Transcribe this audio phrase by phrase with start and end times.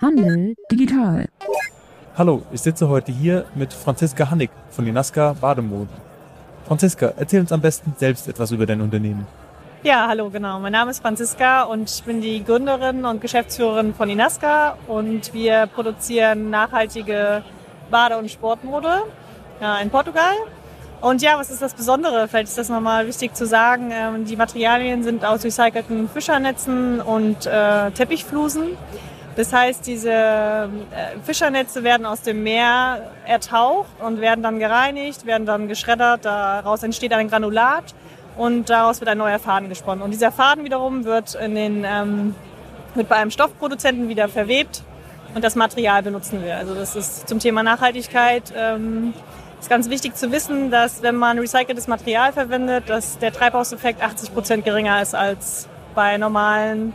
[0.00, 1.26] Handel digital.
[2.16, 5.90] Hallo, ich sitze heute hier mit Franziska Hannig von Inaska Bademode.
[6.68, 9.26] Franziska, erzähl uns am besten selbst etwas über dein Unternehmen.
[9.82, 10.60] Ja, hallo, genau.
[10.60, 15.66] Mein Name ist Franziska und ich bin die Gründerin und Geschäftsführerin von Inaska und wir
[15.66, 17.42] produzieren nachhaltige
[17.90, 19.02] Bade- und Sportmode
[19.60, 20.34] ja, in Portugal.
[21.00, 22.28] Und ja, was ist das Besondere?
[22.28, 23.90] Vielleicht ist das nochmal wichtig zu sagen.
[23.92, 28.76] Ähm, die Materialien sind aus recycelten Fischernetzen und äh, Teppichflusen.
[29.38, 30.68] Das heißt, diese äh,
[31.22, 36.24] Fischernetze werden aus dem Meer ertaucht und werden dann gereinigt, werden dann geschreddert.
[36.24, 37.94] Daraus entsteht ein Granulat
[38.36, 40.02] und daraus wird ein neuer Faden gesponnen.
[40.02, 42.34] Und dieser Faden wiederum wird, in den, ähm,
[42.96, 44.82] wird bei einem Stoffproduzenten wieder verwebt
[45.36, 46.56] und das Material benutzen wir.
[46.56, 48.52] Also das ist zum Thema Nachhaltigkeit.
[48.56, 49.14] Ähm,
[49.60, 54.34] ist ganz wichtig zu wissen, dass wenn man recyceltes Material verwendet, dass der Treibhauseffekt 80
[54.34, 56.92] Prozent geringer ist als bei normalen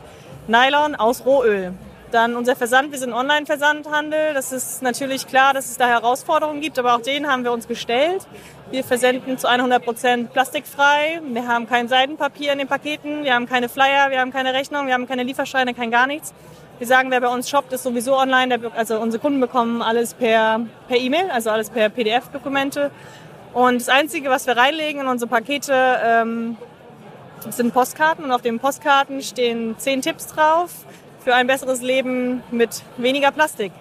[0.50, 1.72] Nylon aus Rohöl.
[2.14, 4.36] Dann unser Versand, wir sind Online-Versandhandel.
[4.36, 7.68] Das ist natürlich klar, dass es da Herausforderungen gibt, aber auch den haben wir uns
[7.68, 8.28] gestellt.
[8.70, 11.22] Wir versenden zu 100 Prozent plastikfrei.
[11.24, 14.86] Wir haben kein Seidenpapier in den Paketen, wir haben keine Flyer, wir haben keine Rechnung,
[14.86, 16.36] wir haben keine Lieferscheine, kein gar nichts.
[16.78, 18.60] Wir sagen, wer bei uns shoppt, ist sowieso online.
[18.76, 22.92] Also unsere Kunden bekommen alles per per E-Mail, also alles per PDF-Dokumente.
[23.56, 26.58] Und das Einzige, was wir reinlegen in unsere Pakete, ähm,
[27.50, 28.24] sind Postkarten.
[28.24, 30.86] Und auf den Postkarten stehen zehn Tipps drauf
[31.24, 33.72] für ein besseres Leben mit weniger Plastik.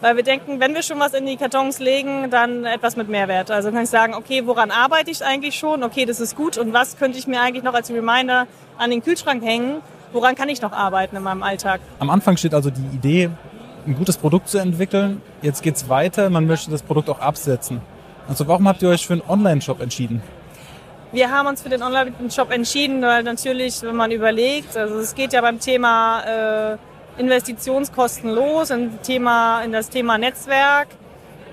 [0.00, 3.50] Weil wir denken, wenn wir schon was in die Kartons legen, dann etwas mit Mehrwert.
[3.50, 5.82] Also kann ich sagen, okay, woran arbeite ich eigentlich schon?
[5.82, 6.56] Okay, das ist gut.
[6.56, 8.46] Und was könnte ich mir eigentlich noch als Reminder
[8.78, 9.82] an den Kühlschrank hängen?
[10.12, 11.80] Woran kann ich noch arbeiten in meinem Alltag?
[11.98, 13.30] Am Anfang steht also die Idee,
[13.86, 15.20] ein gutes Produkt zu entwickeln.
[15.42, 17.80] Jetzt geht es weiter, man möchte das Produkt auch absetzen.
[18.28, 20.22] Also warum habt ihr euch für einen Online-Shop entschieden?
[21.10, 25.32] Wir haben uns für den Online-Shop entschieden, weil natürlich, wenn man überlegt, also es geht
[25.32, 26.76] ja beim Thema äh,
[27.18, 30.88] Investitionskosten los, in, Thema, in das Thema Netzwerk.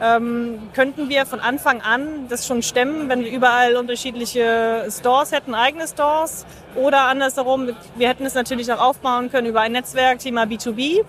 [0.01, 5.55] Ähm, könnten wir von Anfang an das schon stemmen, wenn wir überall unterschiedliche Stores hätten,
[5.55, 6.45] eigene Stores?
[6.75, 11.05] Oder andersherum, wir hätten es natürlich auch aufbauen können über ein Netzwerk, Thema B2B.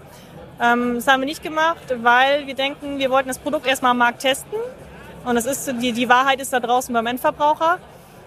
[0.62, 3.98] Ähm, das haben wir nicht gemacht, weil wir denken, wir wollten das Produkt erstmal am
[3.98, 4.56] Markt testen.
[5.24, 7.80] Und das ist, die, die Wahrheit ist da draußen beim Endverbraucher.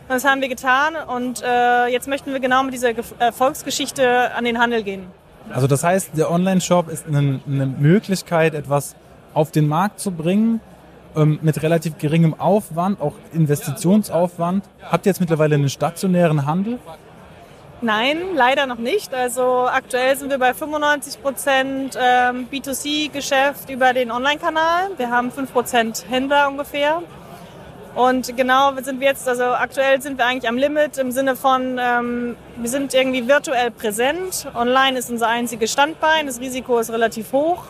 [0.10, 4.58] Das haben wir getan und äh, jetzt möchten wir genau mit dieser Erfolgsgeschichte an den
[4.58, 5.06] Handel gehen.
[5.54, 8.96] Also das heißt, der Online-Shop ist eine, eine, Möglichkeit, etwas
[9.36, 10.62] auf den Markt zu bringen,
[11.16, 14.66] ähm, mit relativ geringem Aufwand, auch Investitionsaufwand.
[14.82, 16.80] Habt ihr jetzt mittlerweile einen stationären Handel?
[17.82, 19.14] Nein, leider noch nicht.
[19.14, 24.90] Also aktuell sind wir bei 95 Prozent ähm, B2C-Geschäft über den Online-Kanal.
[24.98, 27.04] Wir haben 5 Prozent Händler ungefähr.
[27.96, 31.80] Und genau sind wir jetzt, also aktuell sind wir eigentlich am Limit im Sinne von,
[31.82, 34.48] ähm, wir sind irgendwie virtuell präsent.
[34.56, 36.28] Online ist unser einziges Standbein.
[36.28, 37.64] Das Risiko ist relativ hoch.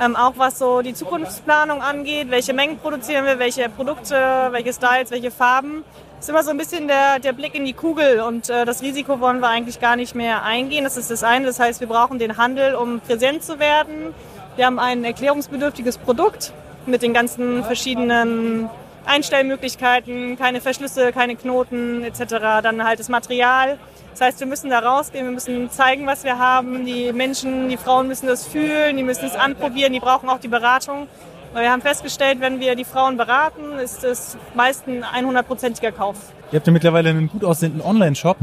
[0.00, 4.14] Ähm, auch was so die Zukunftsplanung angeht, welche Mengen produzieren wir, welche Produkte,
[4.50, 5.84] welche Styles, welche Farben.
[6.18, 9.20] Ist immer so ein bisschen der, der Blick in die Kugel und äh, das Risiko
[9.20, 10.84] wollen wir eigentlich gar nicht mehr eingehen.
[10.84, 11.46] Das ist das eine.
[11.46, 14.14] Das heißt, wir brauchen den Handel, um präsent zu werden.
[14.56, 16.52] Wir haben ein erklärungsbedürftiges Produkt
[16.86, 18.70] mit den ganzen verschiedenen
[19.06, 22.62] Einstellmöglichkeiten, keine Verschlüsse, keine Knoten etc.
[22.62, 23.78] Dann halt das Material.
[24.12, 26.84] Das heißt, wir müssen da rausgehen, wir müssen zeigen, was wir haben.
[26.84, 30.48] Die Menschen, die Frauen müssen das fühlen, die müssen es anprobieren, die brauchen auch die
[30.48, 31.08] Beratung.
[31.52, 36.16] Weil wir haben festgestellt, wenn wir die Frauen beraten, ist es meist ein 100%iger Kauf.
[36.50, 38.36] Ihr habt ja mittlerweile einen gut aussehenden Online-Shop.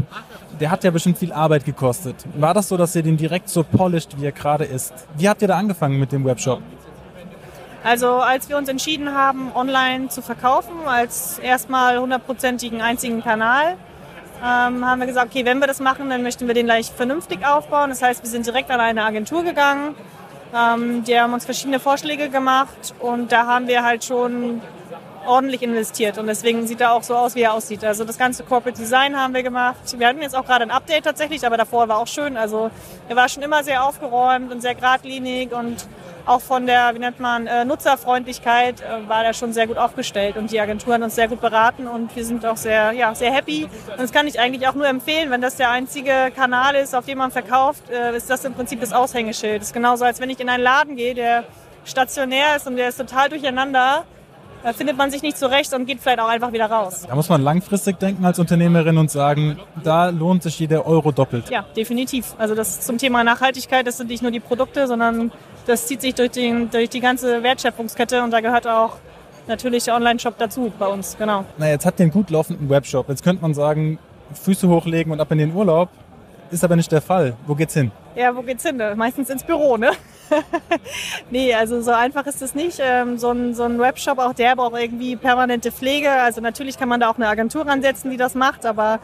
[0.59, 2.16] Der hat ja bestimmt viel Arbeit gekostet.
[2.36, 4.94] War das so, dass ihr den direkt so polished, wie er gerade ist?
[5.16, 6.62] Wie habt ihr da angefangen mit dem Webshop?
[7.84, 13.78] Also als wir uns entschieden haben, online zu verkaufen, als erstmal hundertprozentigen einzigen Kanal,
[14.41, 17.45] ähm, haben wir gesagt, okay, wenn wir das machen, dann möchten wir den gleich vernünftig
[17.45, 17.89] aufbauen.
[17.89, 19.95] Das heißt, wir sind direkt an eine Agentur gegangen.
[20.56, 24.62] Ähm, die haben uns verschiedene Vorschläge gemacht und da haben wir halt schon
[25.25, 27.84] ordentlich investiert und deswegen sieht er auch so aus, wie er aussieht.
[27.84, 29.78] Also das ganze Corporate Design haben wir gemacht.
[29.97, 32.35] Wir hatten jetzt auch gerade ein Update tatsächlich, aber davor war auch schön.
[32.35, 32.72] Also
[33.07, 35.88] er war schon immer sehr aufgeräumt und sehr geradlinig und
[36.29, 40.38] auch von der, wie nennt man, äh, Nutzerfreundlichkeit äh, war der schon sehr gut aufgestellt
[40.38, 43.33] und die Agentur hat uns sehr gut beraten und wir sind auch sehr, ja, sehr
[43.33, 43.63] happy.
[43.63, 47.06] Und das kann ich eigentlich auch nur empfehlen, wenn das der einzige Kanal ist, auf
[47.06, 49.62] dem man verkauft, äh, ist das im Prinzip das Aushängeschild.
[49.62, 51.45] Das ist genauso, als wenn ich in einen Laden gehe, der
[51.83, 54.06] stationär ist und der ist total durcheinander
[54.63, 57.06] da findet man sich nicht zurecht und geht vielleicht auch einfach wieder raus.
[57.07, 61.50] Da muss man langfristig denken als Unternehmerin und sagen, da lohnt sich jeder Euro doppelt.
[61.50, 62.36] Ja, definitiv.
[62.38, 65.31] Also das zum Thema Nachhaltigkeit, das sind nicht nur die Produkte, sondern
[65.69, 68.98] das zieht sich durch, den, durch die ganze Wertschöpfungskette und da gehört auch
[69.48, 71.45] natürlich der Online-Shop dazu bei uns, genau.
[71.57, 73.07] Na, jetzt hat den gut laufenden Webshop.
[73.10, 74.00] Jetzt könnte man sagen,
[74.33, 75.89] Füße hochlegen und ab in den Urlaub.
[76.51, 77.36] Ist aber nicht der Fall.
[77.45, 77.92] Wo geht's hin?
[78.16, 78.81] Ja, wo geht's hin?
[78.95, 79.92] Meistens ins Büro, ne?
[81.30, 82.80] nee, also so einfach ist es nicht.
[82.81, 86.10] Ähm, so, ein, so ein Webshop, auch der braucht irgendwie permanente Pflege.
[86.10, 89.00] Also natürlich kann man da auch eine Agentur ansetzen, die das macht, aber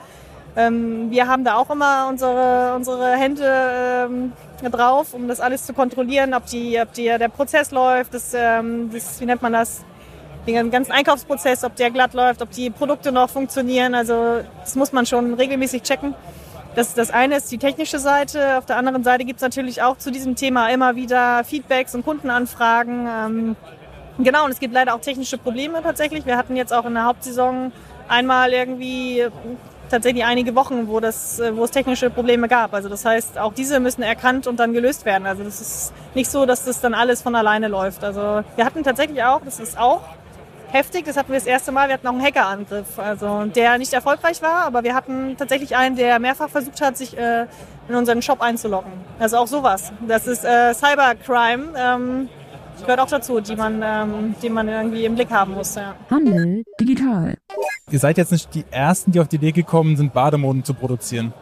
[0.55, 3.43] ähm, wir haben da auch immer unsere, unsere Hände
[4.09, 4.33] ähm,
[4.71, 8.89] drauf, um das alles zu kontrollieren, ob, die, ob die, der Prozess läuft, das, ähm,
[8.91, 9.83] das, wie nennt man das,
[10.47, 13.95] den ganzen Einkaufsprozess, ob der glatt läuft, ob die Produkte noch funktionieren.
[13.95, 16.13] Also das muss man schon regelmäßig checken.
[16.75, 18.57] Das, das eine ist die technische Seite.
[18.57, 22.05] Auf der anderen Seite gibt es natürlich auch zu diesem Thema immer wieder Feedbacks und
[22.05, 23.07] Kundenanfragen.
[23.07, 23.55] Ähm,
[24.19, 26.25] genau, und es gibt leider auch technische Probleme tatsächlich.
[26.25, 27.71] Wir hatten jetzt auch in der Hauptsaison
[28.07, 29.25] einmal irgendwie
[29.89, 32.73] tatsächlich einige Wochen, wo, das, wo es technische Probleme gab.
[32.73, 35.25] Also das heißt, auch diese müssen erkannt und dann gelöst werden.
[35.25, 38.03] Also das ist nicht so, dass das dann alles von alleine läuft.
[38.03, 40.01] Also wir hatten tatsächlich auch, das ist auch
[40.75, 41.05] heftig.
[41.05, 41.87] Das hatten wir das erste Mal.
[41.87, 45.95] Wir hatten auch einen Hackerangriff, also der nicht erfolgreich war, aber wir hatten tatsächlich einen,
[45.95, 47.45] der mehrfach versucht hat, sich äh,
[47.88, 48.91] in unseren Shop einzuloggen.
[49.19, 49.91] Also auch sowas.
[50.07, 51.73] Das ist äh, Cybercrime.
[51.77, 52.29] Ähm,
[52.81, 55.75] gehört auch dazu, die man, ähm, die man irgendwie im Blick haben muss.
[55.75, 55.95] Ja.
[56.10, 57.36] Handel digital.
[57.92, 61.33] Ihr seid jetzt nicht die Ersten, die auf die Idee gekommen sind, Bademoden zu produzieren.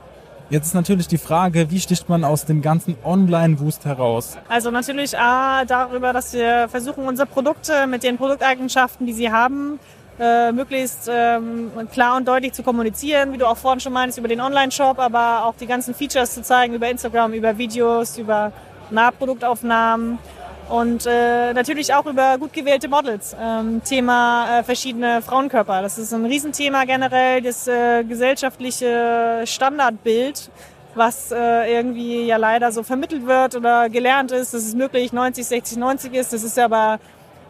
[0.49, 4.37] Jetzt ist natürlich die Frage, wie sticht man aus dem ganzen Online-Wust heraus?
[4.49, 9.79] Also natürlich A, darüber, dass wir versuchen, unsere Produkte mit den Produkteigenschaften, die sie haben,
[10.19, 14.27] äh, möglichst ähm, klar und deutlich zu kommunizieren, wie du auch vorhin schon meinst, über
[14.27, 18.51] den Online-Shop, aber auch die ganzen Features zu zeigen über Instagram, über Videos, über
[18.91, 20.19] Nahproduktaufnahmen
[20.69, 23.35] und äh, natürlich auch über gut gewählte Models.
[23.39, 25.81] Ähm, Thema äh, verschiedene Frauenkörper.
[25.81, 30.49] Das ist ein Riesenthema generell, das äh, gesellschaftliche Standardbild,
[30.95, 35.45] was äh, irgendwie ja leider so vermittelt wird oder gelernt ist, dass es möglich 90,
[35.45, 36.33] 60, 90 ist.
[36.33, 36.99] Das ist ja aber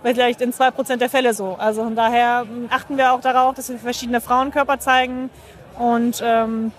[0.02, 1.56] vielleicht in zwei Prozent der Fälle so.
[1.58, 5.30] Also von daher hm, achten wir auch darauf, dass wir verschiedene Frauenkörper zeigen
[5.78, 6.72] und ähm,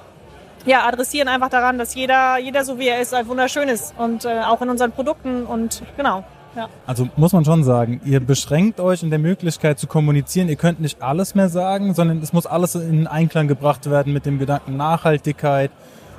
[0.67, 4.25] ja, adressieren einfach daran, dass jeder, jeder so wie er ist, halt wunderschön ist und
[4.25, 6.25] äh, auch in unseren Produkten und genau.
[6.57, 6.69] Ja.
[6.87, 10.49] Also muss man schon sagen, ihr beschränkt euch in der Möglichkeit zu kommunizieren.
[10.49, 14.25] Ihr könnt nicht alles mehr sagen, sondern es muss alles in Einklang gebracht werden mit
[14.25, 15.73] dem Gedanken Nachhaltigkeit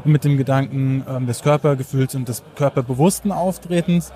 [0.04, 4.12] und mit dem Gedanken ähm, des Körpergefühls und des körperbewussten Auftretens.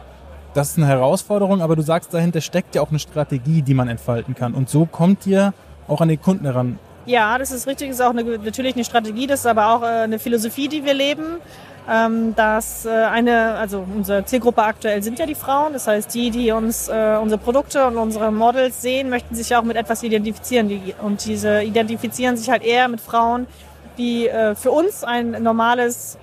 [0.54, 3.88] Das ist eine Herausforderung, aber du sagst, dahinter steckt ja auch eine Strategie, die man
[3.88, 4.54] entfalten kann.
[4.54, 5.54] Und so kommt ihr
[5.88, 6.80] auch an die Kunden heran.
[7.06, 7.90] Ja, das ist richtig.
[7.90, 10.84] Das ist auch eine, natürlich eine Strategie, das ist aber auch äh, eine Philosophie, die
[10.86, 11.38] wir leben.
[11.92, 15.74] Ähm, dass äh, eine, also unsere Zielgruppe aktuell sind ja die Frauen.
[15.74, 19.64] Das heißt, die, die uns äh, unsere Produkte und unsere Models sehen, möchten sich auch
[19.64, 20.70] mit etwas identifizieren.
[21.02, 23.48] Und diese identifizieren sich halt eher mit Frauen,
[23.98, 26.18] die für uns ein normales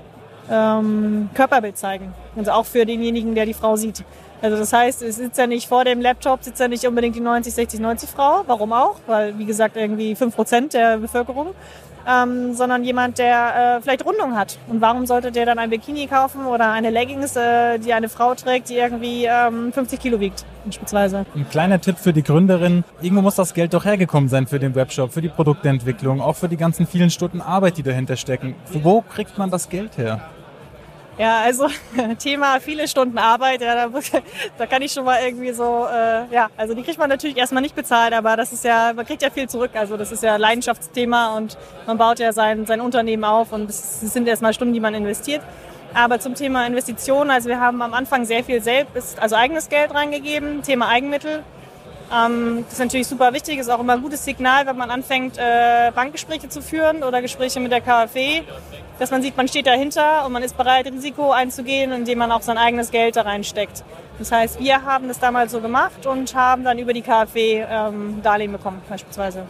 [0.50, 2.14] ähm, Körperbild zeigen.
[2.36, 4.04] Also auch für denjenigen, der die Frau sieht.
[4.42, 7.20] Also das heißt, es sitzt ja nicht vor dem Laptop, sitzt ja nicht unbedingt die
[7.20, 8.42] 90, 60, 90 Frau.
[8.46, 8.96] Warum auch?
[9.06, 11.54] Weil, wie gesagt, irgendwie 5% der Bevölkerung.
[12.08, 14.58] Ähm, sondern jemand, der äh, vielleicht Rundung hat.
[14.68, 18.36] Und warum sollte der dann ein Bikini kaufen oder eine Leggings, äh, die eine Frau
[18.36, 21.26] trägt, die irgendwie ähm, 50 Kilo wiegt, beispielsweise?
[21.34, 22.84] Ein kleiner Tipp für die Gründerin.
[23.02, 26.48] Irgendwo muss das Geld doch hergekommen sein für den Webshop, für die Produktentwicklung, auch für
[26.48, 28.54] die ganzen vielen Stunden Arbeit, die dahinter stecken.
[28.70, 30.20] Wo kriegt man das Geld her?
[31.18, 31.68] Ja, also
[32.18, 34.00] Thema viele Stunden Arbeit, ja, da,
[34.58, 37.62] da kann ich schon mal irgendwie so, äh, ja, also die kriegt man natürlich erstmal
[37.62, 39.70] nicht bezahlt, aber das ist ja, man kriegt ja viel zurück.
[39.74, 44.00] Also das ist ja Leidenschaftsthema und man baut ja sein, sein Unternehmen auf und das
[44.00, 45.42] sind erstmal Stunden, die man investiert.
[45.94, 49.94] Aber zum Thema Investitionen, also wir haben am Anfang sehr viel selbst, also eigenes Geld
[49.94, 51.42] reingegeben, Thema Eigenmittel.
[52.14, 55.38] Ähm, das ist natürlich super wichtig, ist auch immer ein gutes Signal, wenn man anfängt,
[55.38, 58.42] äh, Bankgespräche zu führen oder Gespräche mit der KfW,
[58.98, 62.42] dass man sieht, man steht dahinter und man ist bereit, Risiko einzugehen, indem man auch
[62.42, 63.82] sein eigenes Geld da reinsteckt.
[64.18, 68.22] Das heißt, wir haben das damals so gemacht und haben dann über die KfW ähm,
[68.22, 69.42] Darlehen bekommen, beispielsweise.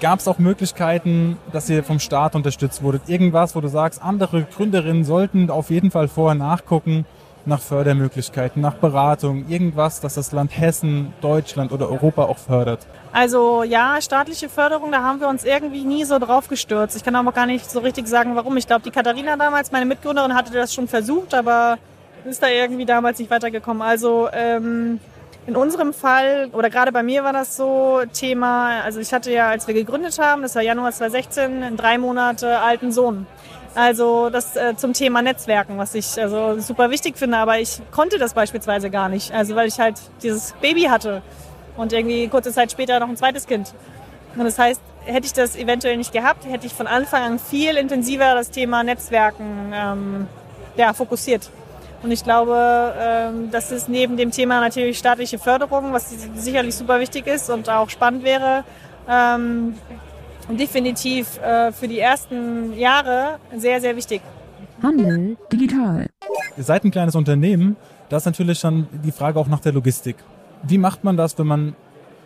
[0.00, 3.02] Gab es auch Möglichkeiten, dass ihr vom Staat unterstützt wurdet?
[3.06, 7.06] Irgendwas, wo du sagst, andere Gründerinnen sollten auf jeden Fall vorher nachgucken,
[7.46, 12.86] nach Fördermöglichkeiten, nach Beratung, irgendwas, das das Land Hessen, Deutschland oder Europa auch fördert?
[13.12, 16.96] Also ja, staatliche Förderung, da haben wir uns irgendwie nie so drauf gestürzt.
[16.96, 18.56] Ich kann aber gar nicht so richtig sagen, warum.
[18.56, 21.78] Ich glaube, die Katharina damals, meine Mitgründerin, hatte das schon versucht, aber
[22.24, 23.82] ist da irgendwie damals nicht weitergekommen.
[23.82, 24.98] Also ähm,
[25.46, 29.48] in unserem Fall, oder gerade bei mir war das so Thema, also ich hatte ja,
[29.48, 33.26] als wir gegründet haben, das war Januar 2016, einen drei Monate alten Sohn.
[33.74, 38.18] Also das äh, zum Thema Netzwerken, was ich also super wichtig finde, aber ich konnte
[38.18, 41.22] das beispielsweise gar nicht, also weil ich halt dieses Baby hatte
[41.76, 43.74] und irgendwie kurze Zeit später noch ein zweites Kind.
[44.36, 47.76] Und das heißt, hätte ich das eventuell nicht gehabt, hätte ich von Anfang an viel
[47.76, 50.28] intensiver das Thema Netzwerken ähm,
[50.76, 51.50] ja, fokussiert.
[52.02, 57.00] Und ich glaube, ähm, das ist neben dem Thema natürlich staatliche Förderung, was sicherlich super
[57.00, 58.62] wichtig ist und auch spannend wäre,
[59.08, 59.74] ähm,
[60.48, 64.20] definitiv äh, für die ersten Jahre sehr, sehr wichtig.
[64.82, 66.06] Handel digital.
[66.56, 67.76] Ihr seid ein kleines Unternehmen.
[68.08, 70.16] Da ist natürlich dann die Frage auch nach der Logistik.
[70.62, 71.74] Wie macht man das, wenn man,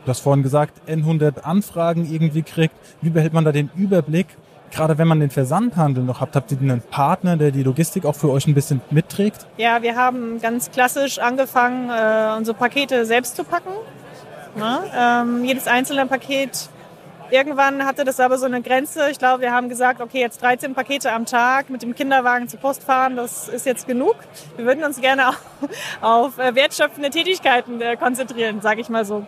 [0.04, 2.74] du hast vorhin gesagt, N100 Anfragen irgendwie kriegt?
[3.00, 4.26] Wie behält man da den Überblick?
[4.70, 8.14] Gerade wenn man den Versandhandel noch habt, habt ihr einen Partner, der die Logistik auch
[8.14, 9.46] für euch ein bisschen mitträgt?
[9.56, 13.70] Ja, wir haben ganz klassisch angefangen, äh, unsere Pakete selbst zu packen.
[14.56, 16.68] Na, ähm, jedes einzelne Paket
[17.30, 19.10] Irgendwann hatte das aber so eine Grenze.
[19.10, 22.58] Ich glaube, wir haben gesagt, okay, jetzt 13 Pakete am Tag mit dem Kinderwagen zur
[22.58, 24.16] Post fahren, das ist jetzt genug.
[24.56, 25.30] Wir würden uns gerne
[26.00, 29.26] auf äh, wertschöpfende Tätigkeiten äh, konzentrieren, sage ich mal so.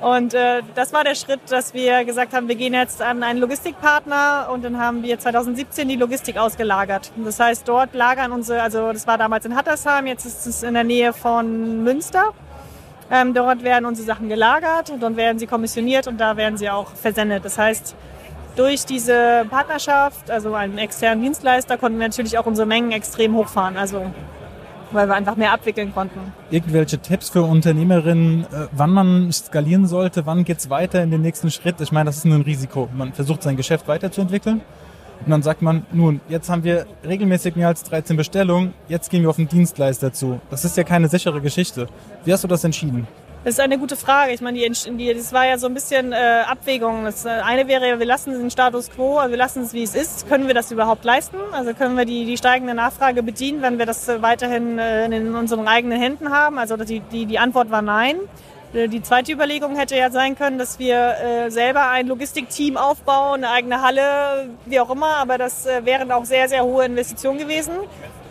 [0.00, 3.38] Und äh, das war der Schritt, dass wir gesagt haben, wir gehen jetzt an einen
[3.38, 7.12] Logistikpartner und dann haben wir 2017 die Logistik ausgelagert.
[7.16, 10.72] Das heißt, dort lagern unsere, also das war damals in Hattersheim, jetzt ist es in
[10.72, 12.32] der Nähe von Münster.
[13.12, 16.88] Ähm, dort werden unsere Sachen gelagert dann werden sie kommissioniert und da werden sie auch
[16.94, 17.44] versendet.
[17.44, 17.94] Das heißt,
[18.56, 23.76] durch diese Partnerschaft, also einen externen Dienstleister, konnten wir natürlich auch unsere Mengen extrem hochfahren.
[23.76, 24.06] Also
[24.92, 26.20] weil wir einfach mehr abwickeln konnten.
[26.50, 31.22] Irgendwelche Tipps für Unternehmerinnen, äh, wann man skalieren sollte, wann geht es weiter in den
[31.22, 31.80] nächsten Schritt?
[31.80, 32.88] Ich meine, das ist ein Risiko.
[32.94, 34.60] Man versucht sein Geschäft weiterzuentwickeln.
[35.24, 39.22] Und dann sagt man, nun, jetzt haben wir regelmäßig mehr als 13 Bestellungen, jetzt gehen
[39.22, 40.40] wir auf den Dienstleister zu.
[40.50, 41.86] Das ist ja keine sichere Geschichte.
[42.24, 43.06] Wie hast du das entschieden?
[43.44, 44.32] Das ist eine gute Frage.
[44.32, 47.04] Ich meine, die, die, das war ja so ein bisschen äh, Abwägung.
[47.04, 50.28] Das äh, eine wäre, wir lassen den Status quo, wir lassen es, wie es ist.
[50.28, 51.38] Können wir das überhaupt leisten?
[51.50, 55.66] Also können wir die, die steigende Nachfrage bedienen, wenn wir das weiterhin äh, in unseren
[55.66, 56.56] eigenen Händen haben?
[56.58, 58.16] Also die, die, die Antwort war nein.
[58.72, 63.44] Äh, die zweite Überlegung hätte ja sein können, dass wir äh, selber ein Logistikteam aufbauen,
[63.44, 67.38] eine eigene Halle, wie auch immer, aber das äh, wären auch sehr, sehr hohe Investitionen
[67.38, 67.74] gewesen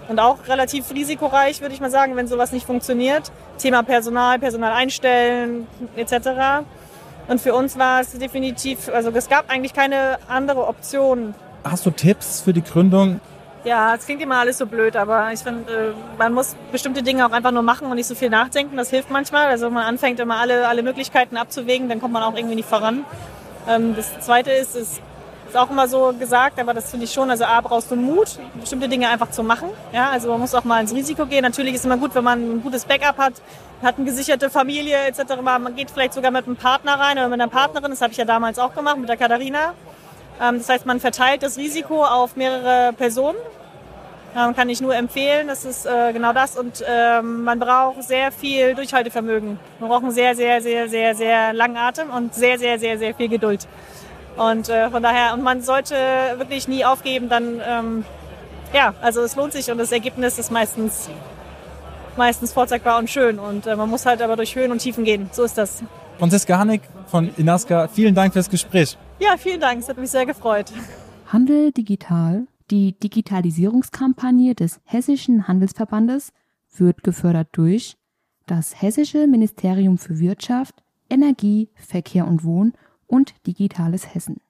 [0.08, 3.32] und auch relativ risikoreich, würde ich mal sagen, wenn sowas nicht funktioniert.
[3.58, 6.66] Thema Personal, Personal einstellen etc.
[7.28, 11.36] Und für uns war es definitiv, also es gab eigentlich keine andere Option.
[11.64, 13.20] Hast du Tipps für die Gründung?
[13.64, 17.26] Ja, es klingt immer alles so blöd, aber ich finde, äh, man muss bestimmte Dinge
[17.28, 18.76] auch einfach nur machen und nicht so viel nachdenken.
[18.76, 19.48] Das hilft manchmal.
[19.48, 23.06] Also man anfängt immer alle, alle Möglichkeiten abzuwägen, dann kommt man auch irgendwie nicht voran.
[23.68, 25.00] Ähm, das Zweite ist, es
[25.48, 27.30] ist auch immer so gesagt, aber das finde ich schon.
[27.30, 29.70] Also A, brauchst du Mut, bestimmte Dinge einfach zu machen.
[29.94, 31.44] Ja, also man muss auch mal ins Risiko gehen.
[31.44, 33.34] Natürlich ist es immer gut, wenn man ein gutes Backup hat,
[33.84, 35.40] hat eine gesicherte Familie etc.
[35.44, 37.92] Man geht vielleicht sogar mit einem Partner rein oder mit einer Partnerin.
[37.92, 39.76] Das habe ich ja damals auch gemacht mit der Katharina.
[40.42, 43.38] Ähm, das heißt, man verteilt das Risiko auf mehrere Personen.
[44.36, 45.48] Ähm, kann ich nur empfehlen.
[45.48, 46.58] Das ist äh, genau das.
[46.58, 49.60] Und ähm, man braucht sehr viel Durchhaltevermögen.
[49.80, 53.14] Man braucht einen sehr, sehr, sehr, sehr, sehr langen Atem und sehr, sehr, sehr, sehr
[53.14, 53.68] viel Geduld.
[54.38, 55.96] Und äh, von daher, und man sollte
[56.38, 58.06] wirklich nie aufgeben, dann,
[58.74, 61.10] ja, also es lohnt sich und das Ergebnis ist meistens,
[62.16, 63.40] meistens vorzeigbar und schön.
[63.40, 65.30] Und äh, man muss halt aber durch Höhen und Tiefen gehen.
[65.34, 65.84] So ist das.
[66.18, 68.98] Franziska Hanig von Inaska, vielen Dank fürs Gespräch.
[69.22, 70.74] Ja, vielen Dank, es hat mich sehr gefreut.
[71.28, 76.34] Handel digital, die Digitalisierungskampagne des Hessischen Handelsverbandes,
[76.76, 77.98] wird gefördert durch
[78.48, 80.74] das Hessische Ministerium für Wirtschaft,
[81.08, 82.74] Energie, Verkehr und Wohn
[83.06, 84.42] und Digitales Hessen.